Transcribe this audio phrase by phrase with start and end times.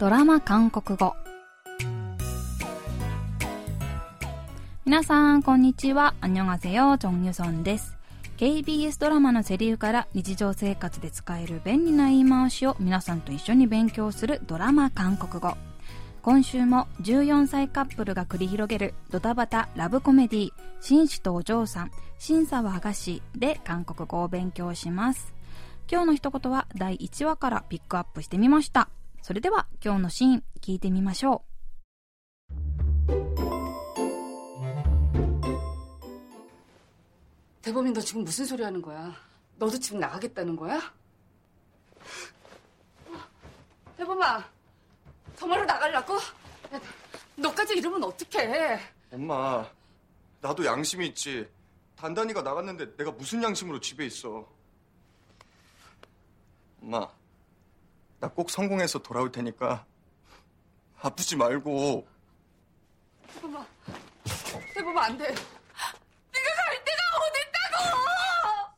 [0.00, 1.14] ドラマ韓国語。
[4.86, 6.14] 皆さんこんにちは。
[6.22, 7.98] アンニョンアセヨチョンユソンです
[8.38, 15.54] KBS ドラマのセリフから日常生活で使える便利な言い回しを皆さんと一緒に勉強するドラマ韓国語。
[16.22, 25.34] 今週も14歳カップルが繰り広げるドタバタラブコメディ紳士とお嬢さん審査はがしで韓国語を勉強します。
[25.92, 28.88] 今日の一言は第1話からピックアップしてみました。
[29.21, 31.55] それでは今日のシーン聞いてみましょう。
[37.65, 39.11] 대범이 너 지금 무슨 소리 하는 거야?
[39.55, 40.79] 너도 지금 나가겠다는 거야?
[43.97, 44.47] 대범아,
[45.35, 46.13] 정말로 나가려고?
[46.15, 46.79] 야,
[47.35, 48.79] 너까지 이러면 어떡해?
[49.11, 49.67] 엄마,
[50.41, 51.49] 나도 양심이 있지.
[51.95, 54.47] 단단이가 나갔는데 내가 무슨 양심으로 집에 있어.
[56.83, 57.09] 엄마,
[58.19, 59.85] 나 꼭 성공해서 돌아올 테니까
[61.01, 62.07] 아프지 말고.
[63.33, 63.65] 대범아,
[64.73, 65.25] 대범아 안 돼.
[65.25, 68.75] 네가 갈 데가 어딨다고!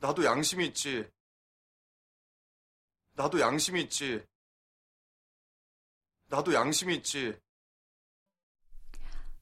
[0.00, 1.08] 나도 양심이 있지.
[3.12, 4.24] 나도 양심이 있지.
[6.28, 7.38] 나도 양심이 있지.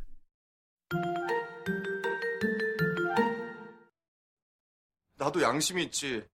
[5.19, 6.25] 나도 양심이 있지.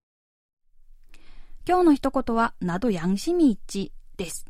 [1.65, 4.45] 今日の一言は、などやんしみいちです。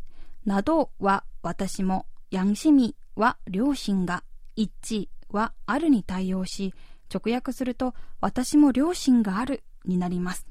[0.46, 4.24] などは私も、やんしみは両親が、
[4.56, 6.74] 一致はあるに対応し、
[7.14, 10.48] 直訳すると、私も両親があるになります。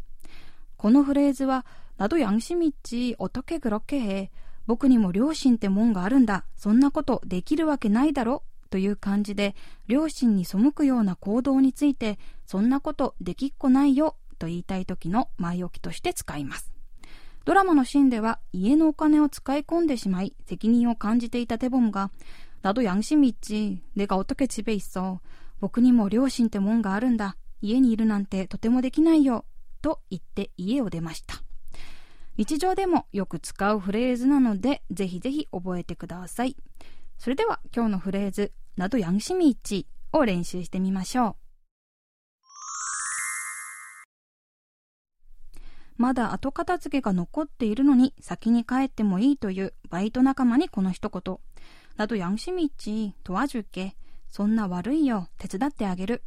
[0.77, 1.65] このフレーズは、
[1.99, 4.31] などやんしみいち、おとけぐろけへ、
[4.67, 6.45] 僕にも両親ってもんがあるんだ。
[6.57, 8.43] そんなことできるわけないだろ。
[8.71, 9.55] という感じで、
[9.87, 16.73] 両親に背くような行動について、そんなことできっこないよと言いたい時の前置きとして使います。
[17.45, 22.13] ドラマのシーンでは家のお金を使い込んでしまい責任を感じていたテボムが
[22.63, 25.19] 나도양심이있지내가어떻게집에있어
[25.61, 29.45] 僕にも両親ってもんがあるんだ家にいるなんてとてもできないよ
[29.82, 31.42] と言って家を出ました。
[32.38, 36.56] 日常でもよく使うフレーズなので、ぜひぜひ覚えてください。
[37.18, 41.36] それでは今日のフレーズ、などやんしみいちを練習してみましょう。
[45.98, 51.40] まだ後片付けが残っているのに先に帰ってもいいというバイト仲間にこの一言。
[51.96, 53.98] などやんしみいち、とわじゅけ、
[54.30, 56.22] そんな悪いよ、手伝ってあげる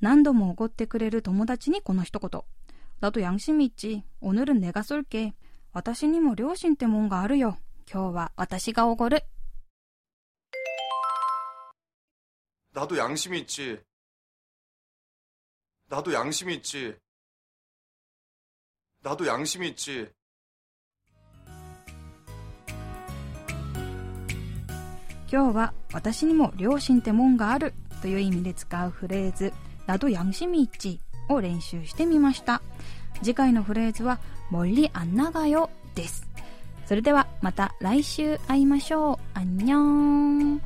[0.00, 2.42] 何度もおごってくれる友達にこの一言。
[3.00, 5.32] 나도양심이있지오늘은내가쏠게。
[5.72, 7.58] 私にも良心ってもんがあるよ。
[7.92, 9.24] 今日は私がおごる。
[12.74, 13.80] 나도 양심이 있지.
[15.88, 16.96] 나도 양심이 있지.
[19.02, 20.10] 나도 양심이 있지.
[25.30, 27.72] 今日は私にも良心ってもんがある
[28.02, 29.52] という意味で使うフレーズ
[29.86, 32.62] 나도양심이있지を練習してみました
[33.22, 34.18] 次回のフレーズは
[34.50, 36.32] 멀리안나가요です
[36.86, 39.18] それではまた来週会いましょう。
[39.34, 40.62] あんにょーん。